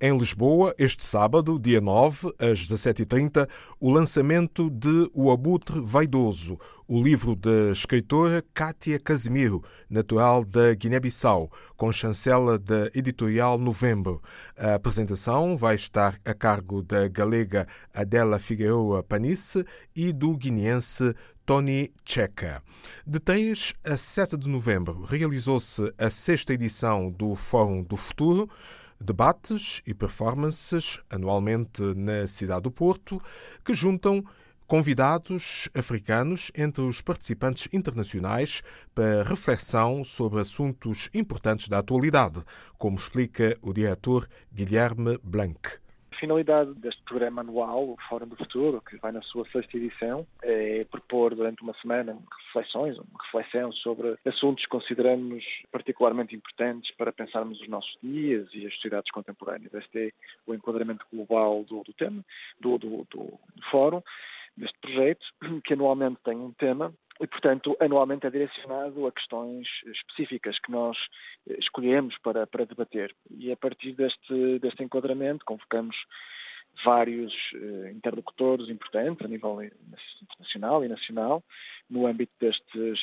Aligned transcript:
Em 0.00 0.16
Lisboa, 0.16 0.72
este 0.78 1.04
sábado, 1.04 1.58
dia 1.58 1.80
9, 1.80 2.32
às 2.38 2.60
17h30, 2.60 3.48
o 3.80 3.90
lançamento 3.90 4.70
de 4.70 5.10
O 5.12 5.32
Abutre 5.32 5.80
Vaidoso, 5.80 6.56
o 6.86 7.02
livro 7.02 7.34
da 7.34 7.72
escritora 7.72 8.44
Kátia 8.54 9.00
Casimiro, 9.00 9.64
natural 9.90 10.44
da 10.44 10.72
Guiné-Bissau, 10.74 11.50
com 11.76 11.90
chancela 11.90 12.56
da 12.56 12.88
editorial 12.94 13.58
Novembro. 13.58 14.22
A 14.56 14.74
apresentação 14.74 15.56
vai 15.56 15.74
estar 15.74 16.20
a 16.24 16.32
cargo 16.32 16.80
da 16.80 17.08
galega 17.08 17.66
Adela 17.92 18.38
Figueroa 18.38 19.02
Panice 19.02 19.64
e 19.94 20.12
do 20.12 20.36
guineense 20.36 21.12
Tony 21.44 21.92
Checa. 22.04 22.62
Detalhes, 23.04 23.74
a 23.84 23.96
7 23.96 24.36
de 24.36 24.48
novembro 24.48 25.02
realizou-se 25.02 25.92
a 25.98 26.08
sexta 26.10 26.54
edição 26.54 27.10
do 27.10 27.34
Fórum 27.34 27.82
do 27.82 27.96
Futuro, 27.96 28.48
debates 29.00 29.82
e 29.86 29.92
performances 29.92 31.00
anualmente 31.10 31.82
na 31.94 32.26
cidade 32.26 32.62
do 32.62 32.70
Porto, 32.70 33.20
que 33.64 33.74
juntam 33.74 34.24
convidados 34.66 35.68
africanos 35.74 36.50
entre 36.54 36.82
os 36.82 37.00
participantes 37.00 37.68
internacionais 37.72 38.62
para 38.94 39.22
reflexão 39.22 40.02
sobre 40.02 40.40
assuntos 40.40 41.10
importantes 41.12 41.68
da 41.68 41.78
atualidade, 41.78 42.42
como 42.78 42.96
explica 42.96 43.58
o 43.60 43.72
diretor 43.72 44.28
Guilherme 44.52 45.18
Blanc. 45.22 45.83
Finalidade 46.24 46.72
deste 46.76 47.02
programa 47.02 47.42
anual, 47.42 47.86
o 47.86 47.98
Fórum 48.08 48.26
do 48.26 48.34
Futuro, 48.34 48.80
que 48.80 48.96
vai 48.96 49.12
na 49.12 49.20
sua 49.20 49.46
sexta 49.50 49.76
edição, 49.76 50.26
é 50.42 50.82
propor 50.90 51.34
durante 51.34 51.62
uma 51.62 51.74
semana 51.82 52.16
reflexões, 52.46 52.96
uma 52.96 53.22
reflexão 53.24 53.70
sobre 53.72 54.16
assuntos 54.24 54.64
que 54.64 54.70
consideramos 54.70 55.44
particularmente 55.70 56.34
importantes 56.34 56.90
para 56.96 57.12
pensarmos 57.12 57.60
os 57.60 57.68
nossos 57.68 57.94
dias 58.02 58.48
e 58.54 58.66
as 58.66 58.72
sociedades 58.76 59.12
contemporâneas. 59.12 59.74
Este 59.74 59.98
é 59.98 60.12
o 60.46 60.54
enquadramento 60.54 61.04
global 61.12 61.62
do, 61.64 61.82
do 61.82 61.92
tema, 61.92 62.24
do, 62.58 62.78
do, 62.78 63.06
do 63.10 63.38
Fórum, 63.70 64.02
deste 64.56 64.78
projeto, 64.78 65.26
que 65.62 65.74
anualmente 65.74 66.20
tem 66.24 66.38
um 66.38 66.52
tema 66.52 66.90
e, 67.20 67.26
portanto, 67.26 67.76
anualmente 67.80 68.26
é 68.26 68.30
direcionado 68.30 69.06
a 69.06 69.12
questões 69.12 69.68
específicas 69.86 70.58
que 70.58 70.70
nós 70.70 70.96
eh, 71.48 71.56
escolhemos 71.58 72.16
para, 72.18 72.46
para 72.46 72.66
debater. 72.66 73.14
E 73.30 73.52
a 73.52 73.56
partir 73.56 73.92
deste, 73.92 74.58
deste 74.58 74.82
enquadramento 74.82 75.44
convocamos 75.44 75.96
vários 76.84 77.32
eh, 77.54 77.92
interlocutores 77.92 78.68
importantes 78.68 79.24
a 79.24 79.28
nível 79.28 79.60
internacional 79.62 80.84
e 80.84 80.88
nacional 80.88 81.42
no 81.88 82.06
âmbito 82.06 82.32
destes 82.40 82.98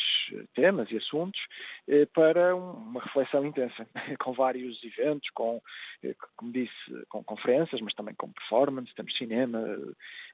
temas 0.56 0.90
e 0.92 0.98
assuntos 0.98 1.40
eh, 1.88 2.06
para 2.14 2.56
uma 2.56 3.02
reflexão 3.02 3.46
intensa, 3.46 3.88
com 4.20 4.34
vários 4.34 4.80
eventos, 4.84 5.30
com, 5.34 5.62
eh, 6.04 6.16
como 6.36 6.52
disse, 6.52 6.72
com 7.10 7.24
conferências, 7.24 7.82
mas 7.82 7.94
também 7.94 8.16
com 8.16 8.32
performance, 8.32 8.94
temos 8.96 9.16
cinema, 9.18 9.60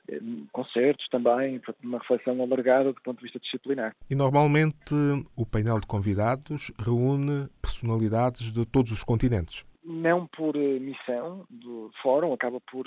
eh, 0.10 0.20
concertos 0.52 1.08
também, 1.10 1.62
uma 1.84 2.00
reflexão 2.00 2.42
alargada 2.42 2.94
do 2.94 3.02
ponto 3.02 3.18
de 3.18 3.24
vista 3.24 3.40
disciplinar. 3.40 3.94
E 4.10 4.16
normalmente 4.16 4.94
o 5.36 5.46
painel 5.46 5.80
de 5.80 5.88
convidados 5.88 6.72
reúne 6.80 7.48
personalidades 7.62 8.52
de 8.52 8.66
todos 8.66 8.92
os 8.92 9.04
continentes? 9.04 9.66
Não 9.84 10.28
por 10.28 10.54
missão 10.56 11.46
do 11.50 11.90
fórum, 12.02 12.34
acaba 12.34 12.60
por 12.60 12.86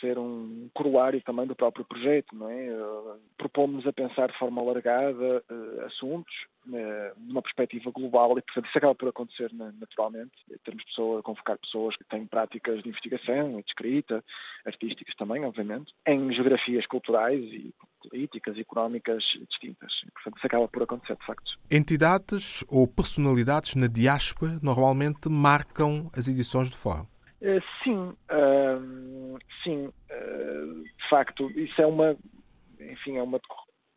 ser 0.00 0.18
um 0.18 0.68
coroário 0.74 1.20
também 1.22 1.46
do 1.46 1.54
próprio 1.54 1.84
projeto, 1.84 2.34
não 2.34 2.50
é? 2.50 2.70
Uh, 2.70 3.20
propomos 3.36 3.86
a 3.86 3.92
pensar 3.92 4.28
de 4.28 4.38
forma 4.38 4.60
alargada 4.60 5.42
uh, 5.50 5.84
assuntos 5.86 6.34
uh, 6.66 7.18
numa 7.18 7.42
perspectiva 7.42 7.90
global 7.90 8.38
e, 8.38 8.42
portanto, 8.42 8.66
isso 8.66 8.78
acaba 8.78 8.94
por 8.94 9.08
acontecer 9.08 9.50
naturalmente. 9.52 10.32
Termos 10.64 10.84
pessoas, 10.84 11.22
convocar 11.22 11.58
pessoas 11.58 11.96
que 11.96 12.04
têm 12.04 12.26
práticas 12.26 12.82
de 12.82 12.88
investigação, 12.88 13.60
de 13.60 13.68
escrita, 13.68 14.24
artísticas 14.64 15.14
também, 15.16 15.44
obviamente, 15.44 15.92
em 16.06 16.32
geografias 16.32 16.86
culturais 16.86 17.42
e 17.42 17.74
políticas 18.02 18.56
e 18.56 18.60
económicas 18.60 19.22
distintas. 19.48 19.92
E, 20.06 20.10
portanto, 20.12 20.36
isso 20.36 20.46
acaba 20.46 20.68
por 20.68 20.82
acontecer, 20.82 21.16
de 21.16 21.26
facto. 21.26 21.58
Entidades 21.70 22.64
ou 22.68 22.86
personalidades 22.86 23.74
na 23.74 23.86
diáspora 23.86 24.58
normalmente 24.62 25.28
marcam 25.28 26.10
as 26.16 26.28
edições 26.28 26.70
do 26.70 26.76
Fórum. 26.76 27.06
Sim, 27.84 28.12
uh, 28.30 29.38
sim, 29.62 29.92
facto, 31.08 31.50
isso 31.50 31.80
é 31.80 31.86
uma, 31.86 32.16
enfim, 32.80 33.16
é 33.16 33.22
uma 33.22 33.40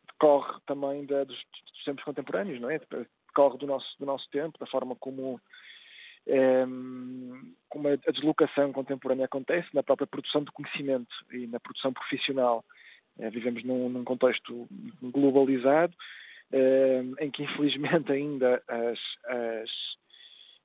decorre 0.08 0.60
também 0.66 1.04
da, 1.06 1.24
dos, 1.24 1.36
dos, 1.36 1.84
tempos 1.84 2.04
contemporâneos, 2.04 2.60
não 2.60 2.70
é? 2.70 2.78
Decorre 2.78 3.58
do 3.58 3.66
nosso, 3.66 3.98
do 3.98 4.06
nosso 4.06 4.28
tempo, 4.30 4.58
da 4.58 4.66
forma 4.66 4.94
como, 4.96 5.40
um, 6.26 7.54
como 7.68 7.88
a 7.88 7.96
deslocação 7.96 8.72
contemporânea 8.72 9.24
acontece 9.24 9.68
na 9.74 9.82
própria 9.82 10.06
produção 10.06 10.44
de 10.44 10.52
conhecimento 10.52 11.12
e 11.32 11.46
na 11.46 11.58
produção 11.58 11.92
profissional. 11.92 12.64
vivemos 13.18 13.64
num, 13.64 13.88
num, 13.88 14.04
contexto 14.04 14.68
globalizado, 15.02 15.94
em 17.18 17.30
que 17.30 17.42
infelizmente 17.42 18.12
ainda 18.12 18.62
as, 18.68 18.98
as 19.26 19.70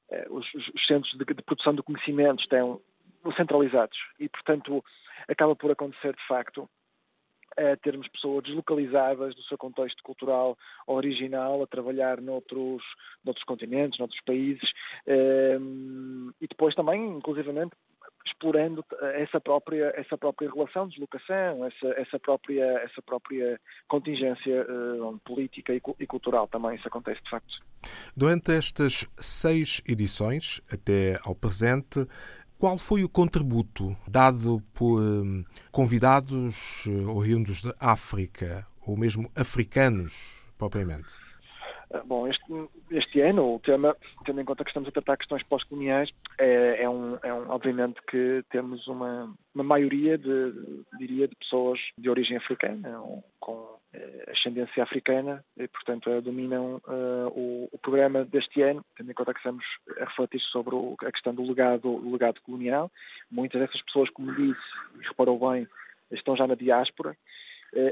eh, 0.10 0.28
os, 0.30 0.46
os 0.54 0.86
centros 0.86 1.12
de, 1.14 1.26
de, 1.26 1.42
produção 1.42 1.76
de 1.76 1.84
conhecimento 1.84 2.42
estão 2.42 2.82
centralizados 3.36 3.98
e, 4.20 4.30
portanto, 4.30 4.84
acaba 5.28 5.56
por 5.56 5.72
acontecer 5.72 6.16
de 6.16 6.28
facto 6.28 6.70
a 7.58 7.76
termos 7.78 8.08
pessoas 8.10 8.44
deslocalizadas 8.44 9.36
do 9.36 9.42
seu 9.44 9.58
contexto 9.58 10.04
cultural 10.04 10.58
original 10.86 11.64
a 11.64 11.68
trabalhar 11.68 12.22
noutros, 12.22 12.84
noutros 13.26 13.44
continentes, 13.46 13.98
noutros 13.98 14.22
países 14.22 14.70
um, 15.60 16.32
e 16.40 16.48
depois 16.48 16.76
também, 16.76 17.04
inclusivamente, 17.10 17.72
explorando 18.28 18.86
essa 19.16 19.40
própria, 19.40 19.94
essa 19.96 20.18
própria 20.18 20.52
relação 20.52 20.86
de 20.86 20.92
deslocação, 20.92 21.66
essa, 21.66 21.88
essa, 22.00 22.20
própria, 22.20 22.64
essa 22.80 23.02
própria 23.02 23.60
contingência 23.88 24.66
uh, 24.70 25.18
política 25.26 25.74
e, 25.74 26.08
cultural 26.08 26.48
também, 26.48 26.76
isso 26.76 26.88
acontece 26.88 27.22
de 27.24 27.30
facto. 27.30 27.66
Durante 28.16 28.52
estas 28.52 29.08
seis 29.18 29.82
edições, 29.88 30.62
até 30.72 31.16
ao 31.24 31.34
presente, 31.34 32.06
qual 32.58 32.78
foi 32.78 33.04
o 33.04 33.10
contributo 33.10 33.96
dado 34.08 34.62
por 34.74 35.02
um, 35.02 35.44
convidados 35.72 36.86
uh, 36.88 37.16
oriundos 37.16 37.62
da 37.62 37.74
África, 37.80 38.66
ou 38.82 38.98
mesmo 38.98 39.30
africanos, 39.36 40.14
propriamente? 40.58 41.14
Ah, 41.94 42.04
bom, 42.06 42.28
este, 42.28 42.44
este 42.92 43.22
ano 43.22 43.56
o 43.56 43.60
tema, 43.60 43.96
tendo 44.26 44.42
em 44.42 44.46
conta 44.46 44.64
que 44.64 44.70
estamos 44.70 44.90
a 44.90 44.92
tratar 44.92 45.18
questões 45.18 45.44
pós-coloniais, 45.44 46.10
é, 46.38 46.84
é, 46.84 46.90
um, 46.90 47.18
é 47.24 47.34
um, 47.34 47.50
obviamente 47.50 48.02
que 48.10 48.44
temos 48.50 48.86
uma, 48.88 49.34
uma 49.56 49.64
maioria 49.64 50.18
de, 50.18 50.54
diria, 50.98 51.28
de 51.28 51.36
pessoas 51.36 51.80
de 51.98 52.10
origem 52.10 52.36
africana, 52.36 53.00
com 53.40 53.78
eh, 53.94 54.32
ascendência 54.32 54.84
africana, 54.84 55.44
e 55.56 55.66
portanto 55.70 56.10
eh, 56.10 56.20
dominam 56.20 56.82
uh, 56.88 57.28
o, 57.34 57.70
o, 57.72 57.78
programa 57.78 58.26
deste 58.26 58.62
ano, 58.62 58.84
tendo 58.98 59.10
em 59.10 59.14
conta 59.14 59.34
que 59.34 59.40
estamos 59.40 59.64
a 60.02 60.04
refletir 60.04 60.42
sobre 60.52 60.76
o, 60.76 60.96
a 61.02 61.12
questão 61.12 61.34
do 61.34 61.44
legado, 61.44 62.12
legado 62.12 62.42
colonial. 62.42 62.92
Muitas 63.32 63.62
dessas 63.62 63.82
pessoas, 63.84 64.10
como 64.10 64.36
disse, 64.36 64.60
e 65.00 65.08
reparou 65.08 65.40
bem, 65.50 65.66
estão 66.12 66.36
já 66.36 66.46
na 66.46 66.56
diáspora, 66.56 67.16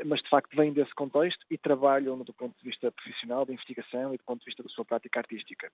mas 0.06 0.22
de 0.22 0.30
facto 0.30 0.56
vêm 0.56 0.74
desse 0.74 0.94
contexto 0.96 1.46
e 1.50 1.58
trabalham 1.58 2.18
do 2.20 2.34
ponto 2.34 2.58
de 2.58 2.64
vista 2.64 2.92
profissional, 2.92 3.46
de 3.46 3.54
investigação 3.54 4.14
e 4.14 4.18
do 4.18 4.24
ponto 4.24 4.40
de 4.40 4.46
vista 4.46 4.64
da 4.64 4.70
sua 4.70 4.86
prática 4.86 5.20
artística. 5.20 5.72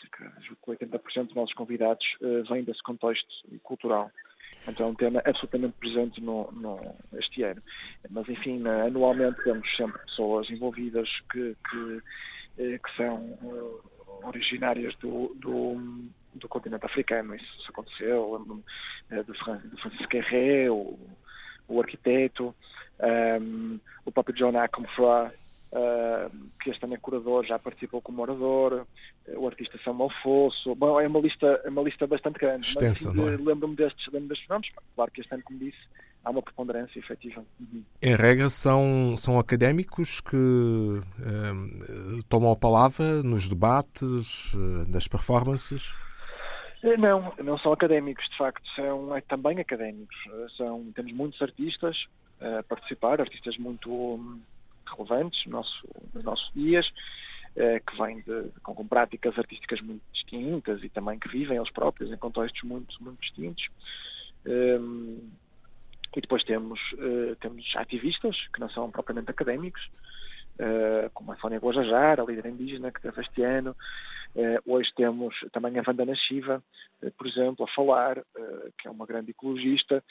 Cerca 0.00 0.40
de 0.40 0.56
80% 0.56 1.26
dos 1.26 1.34
nossos 1.34 1.54
convidados 1.54 2.04
eh, 2.22 2.42
vêm 2.48 2.64
desse 2.64 2.82
contexto 2.82 3.28
cultural. 3.62 4.10
Então 4.68 4.86
é 4.86 4.90
um 4.90 4.94
tema 4.94 5.22
absolutamente 5.24 5.74
presente 5.78 6.22
no, 6.22 6.50
no, 6.52 6.80
este 7.18 7.42
ano. 7.42 7.62
Mas, 8.10 8.28
enfim, 8.28 8.66
anualmente 8.66 9.42
temos 9.44 9.68
sempre 9.76 10.00
pessoas 10.02 10.50
envolvidas 10.50 11.08
que, 11.30 11.56
que, 11.70 12.02
eh, 12.58 12.78
que 12.78 12.96
são 12.96 13.38
originárias 14.24 14.94
do, 14.96 15.34
do, 15.36 16.08
do, 16.34 16.48
continente 16.48 16.84
africano. 16.84 17.34
Isso, 17.34 17.66
aconteceu. 17.68 18.32
Lembro-me 18.32 18.64
do 19.22 19.34
Francisco 19.34 20.16
Herré, 20.16 20.70
o, 20.70 20.98
o 21.68 21.80
arquiteto, 21.80 22.54
um, 23.00 23.78
o 24.04 24.12
próprio 24.12 24.36
John 24.36 24.56
Ackmfra, 24.58 25.32
uh, 25.72 26.30
que 26.62 26.70
este 26.70 26.84
ano 26.84 26.94
é 26.94 26.98
curador, 26.98 27.44
já 27.44 27.58
participou 27.58 28.00
como 28.00 28.22
orador, 28.22 28.86
o 29.36 29.46
artista 29.46 29.78
Samuel 29.84 30.10
Fosso. 30.22 30.74
Bom, 30.74 31.00
é 31.00 31.06
uma 31.06 31.20
lista, 31.20 31.60
é 31.64 31.68
uma 31.68 31.82
lista 31.82 32.06
bastante 32.06 32.38
grande. 32.38 32.66
Extensa, 32.66 33.12
mas, 33.14 33.32
é? 33.32 33.36
lembro-me 33.36 33.76
destes, 33.76 34.06
lembro 34.12 34.28
destes 34.28 34.48
nomes. 34.48 34.68
Claro 34.94 35.10
que 35.10 35.20
este 35.20 35.34
ano, 35.34 35.42
como 35.44 35.58
disse, 35.58 35.78
há 36.24 36.30
uma 36.30 36.42
preponderância 36.42 36.98
efetiva. 36.98 37.44
Uhum. 37.60 37.82
Em 38.02 38.14
regra, 38.14 38.48
são, 38.50 39.16
são 39.16 39.38
académicos 39.38 40.20
que 40.20 41.00
tomam 42.28 42.52
a 42.52 42.56
palavra 42.56 43.22
nos 43.22 43.48
debates, 43.48 44.54
uh, 44.54 44.90
nas 44.90 45.06
performances? 45.06 45.94
Eh, 46.82 46.96
não, 46.96 47.32
não 47.42 47.58
são 47.58 47.72
académicos, 47.72 48.24
de 48.30 48.36
facto, 48.36 48.62
são 48.74 49.16
é, 49.16 49.20
também 49.22 49.58
académicos. 49.58 50.16
Eh, 50.26 50.46
são, 50.56 50.84
temos 50.94 51.12
muitos 51.12 51.40
artistas 51.40 51.96
participar, 52.68 53.20
artistas 53.20 53.56
muito 53.56 53.90
hum, 53.90 54.40
relevantes 54.86 55.44
nos 55.46 56.24
nossos 56.24 56.52
dias, 56.54 56.86
que 57.54 57.96
vêm 57.96 58.20
de, 58.20 58.50
com, 58.62 58.74
com, 58.74 58.86
práticas 58.86 59.38
artísticas 59.38 59.80
muito 59.80 60.02
distintas 60.12 60.84
e 60.84 60.90
também 60.90 61.18
que 61.18 61.28
vivem 61.28 61.56
eles 61.56 61.70
próprios 61.70 62.12
em 62.12 62.16
contextos 62.18 62.62
muito, 62.62 63.02
muito 63.02 63.18
distintos. 63.20 63.66
Um, 64.46 65.30
e 66.16 66.20
depois 66.20 66.42
temos, 66.44 66.80
uh, 66.94 67.36
temos 67.40 67.64
ativistas, 67.76 68.36
que 68.52 68.58
não 68.58 68.70
são 68.70 68.90
propriamente 68.90 69.30
académicos, 69.30 69.86
uh, 70.60 71.10
como 71.12 71.32
a 71.32 71.36
Sónia 71.36 71.58
Guajajar, 71.58 72.20
a 72.20 72.24
líder 72.24 72.46
indígena 72.46 72.92
que 72.92 73.00
teve 73.00 73.20
este 73.20 73.42
ano. 73.42 73.76
Uh, 74.34 74.60
hoje 74.70 74.90
temos 74.94 75.34
também 75.52 75.78
a 75.78 75.82
Vandana 75.82 76.14
Shiva, 76.14 76.62
por 77.16 77.26
exemplo, 77.26 77.64
a 77.64 77.74
falar, 77.74 78.22
que 78.78 78.88
é 78.88 78.90
uma 78.90 79.06
grande 79.06 79.30
ecologista, 79.30 80.02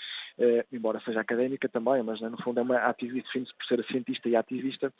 embora 0.71 1.01
seja 1.01 1.19
académica 1.19 1.67
também, 1.67 2.01
mas 2.03 2.21
né, 2.21 2.29
no 2.29 2.41
fundo 2.41 2.59
é 2.59 2.63
uma 2.63 2.77
ativista, 2.77 3.27
define-se 3.27 3.53
por 3.55 3.65
ser 3.65 3.85
cientista 3.85 4.29
e 4.29 4.35
ativista. 4.35 4.93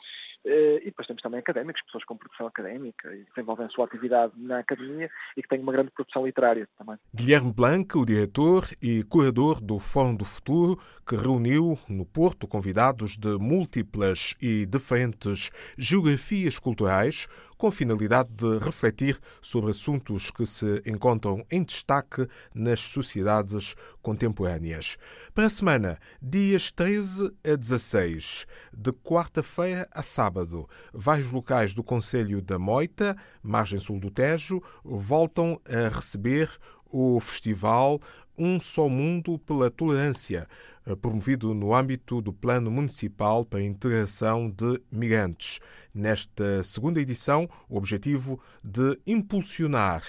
E 0.48 0.84
depois 0.84 1.08
temos 1.08 1.22
também 1.22 1.40
académicos, 1.40 1.82
pessoas 1.82 2.04
com 2.04 2.16
produção 2.16 2.46
académica 2.46 3.12
e 3.12 3.24
que 3.24 3.30
desenvolvem 3.34 3.66
a 3.66 3.68
sua 3.68 3.84
atividade 3.84 4.32
na 4.36 4.60
academia 4.60 5.10
e 5.36 5.42
que 5.42 5.48
têm 5.48 5.58
uma 5.58 5.72
grande 5.72 5.90
produção 5.90 6.24
literária 6.24 6.68
também. 6.78 6.96
Guilherme 7.12 7.52
Blanca, 7.52 7.98
o 7.98 8.06
diretor 8.06 8.64
e 8.80 9.02
curador 9.02 9.60
do 9.60 9.80
Fórum 9.80 10.14
do 10.14 10.24
Futuro, 10.24 10.78
que 11.04 11.16
reuniu 11.16 11.76
no 11.88 12.06
Porto 12.06 12.46
convidados 12.46 13.16
de 13.16 13.36
múltiplas 13.38 14.36
e 14.40 14.66
diferentes 14.66 15.50
geografias 15.76 16.60
culturais, 16.60 17.26
com 17.56 17.68
a 17.68 17.72
finalidade 17.72 18.30
de 18.30 18.58
refletir 18.58 19.18
sobre 19.40 19.70
assuntos 19.70 20.30
que 20.30 20.46
se 20.46 20.82
encontram 20.86 21.44
em 21.50 21.62
destaque 21.62 22.28
nas 22.54 22.80
sociedades 22.80 23.74
contemporâneas. 24.02 24.96
Para 25.34 25.46
a 25.46 25.50
semana, 25.50 25.98
dias 26.20 26.70
13 26.70 27.32
a 27.44 27.56
16, 27.56 28.46
de 28.72 28.92
quarta-feira 28.92 29.88
a 29.90 30.02
sábado, 30.02 30.68
vários 30.92 31.30
locais 31.30 31.74
do 31.74 31.82
Conselho 31.82 32.42
da 32.42 32.58
Moita, 32.58 33.16
margem 33.42 33.80
sul 33.80 33.98
do 33.98 34.10
Tejo, 34.10 34.62
voltam 34.84 35.60
a 35.64 35.88
receber 35.94 36.50
o 36.90 37.18
festival 37.20 38.00
Um 38.38 38.60
Só 38.60 38.88
Mundo 38.88 39.38
pela 39.38 39.70
Tolerância, 39.70 40.46
promovido 40.94 41.52
no 41.54 41.74
âmbito 41.74 42.20
do 42.20 42.32
Plano 42.32 42.70
Municipal 42.70 43.44
para 43.44 43.58
a 43.58 43.64
Integração 43.64 44.48
de 44.48 44.80
Migrantes. 44.92 45.58
Nesta 45.94 46.62
segunda 46.62 47.00
edição, 47.00 47.48
o 47.68 47.76
objetivo 47.76 48.38
de 48.62 48.98
impulsionar 49.06 50.02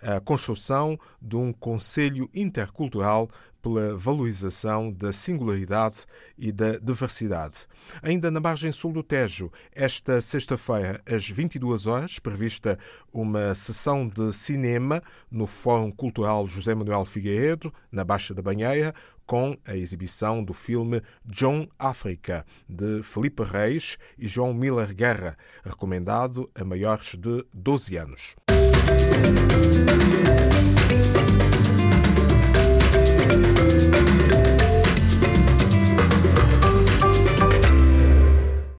a 0.00 0.20
construção 0.20 0.98
de 1.20 1.36
um 1.36 1.52
Conselho 1.52 2.30
Intercultural 2.32 3.28
pela 3.62 3.96
valorização 3.96 4.92
da 4.92 5.12
singularidade 5.12 6.04
e 6.36 6.50
da 6.50 6.78
diversidade. 6.78 7.66
Ainda 8.02 8.28
na 8.30 8.40
margem 8.40 8.72
sul 8.72 8.92
do 8.92 9.04
Tejo, 9.04 9.52
esta 9.72 10.20
sexta-feira, 10.20 11.00
às 11.06 11.28
22 11.28 11.86
horas, 11.86 12.18
prevista 12.18 12.76
uma 13.12 13.54
sessão 13.54 14.08
de 14.08 14.32
cinema 14.32 15.00
no 15.30 15.46
Fórum 15.46 15.92
Cultural 15.92 16.46
José 16.48 16.74
Manuel 16.74 17.04
Figueiredo, 17.04 17.72
na 17.90 18.04
Baixa 18.04 18.34
da 18.34 18.42
Banheira, 18.42 18.92
com 19.26 19.56
a 19.66 19.76
exibição 19.76 20.42
do 20.42 20.52
filme 20.52 21.02
John 21.24 21.66
África, 21.78 22.44
de 22.68 23.02
Felipe 23.02 23.42
Reis 23.42 23.96
e 24.18 24.26
João 24.26 24.52
Miller 24.52 24.94
Guerra, 24.94 25.36
recomendado 25.64 26.50
a 26.54 26.64
maiores 26.64 27.14
de 27.14 27.44
12 27.52 27.96
anos. 27.96 28.36